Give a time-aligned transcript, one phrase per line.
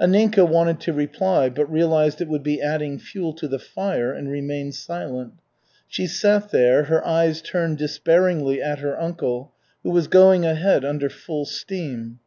[0.00, 4.30] Anninka wanted to reply, but realized it would be adding fuel to the fire, and
[4.30, 5.32] remained silent.
[5.88, 9.50] She sat there, her eyes turned despairingly at her uncle,
[9.82, 12.20] who was going ahead under full steam.